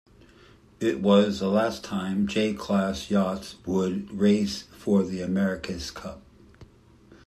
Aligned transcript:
It 0.79 0.99
was 0.99 1.37
the 1.37 1.47
last 1.47 1.83
time 1.83 2.25
J-class 2.25 3.11
yachts 3.11 3.57
would 3.67 4.11
race 4.11 4.63
for 4.75 5.03
the 5.03 5.21
America's 5.21 5.91
Cup. 5.91 6.23